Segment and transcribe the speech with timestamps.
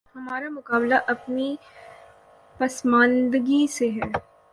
[0.15, 1.55] ہمارا مقابلہ اپنی
[2.55, 4.09] پسماندگی سے ہے۔